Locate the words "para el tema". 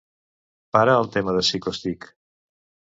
0.77-1.31